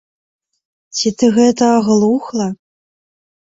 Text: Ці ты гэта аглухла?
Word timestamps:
Ці 0.99 1.11
ты 1.19 1.29
гэта 1.35 1.67
аглухла? 1.81 2.49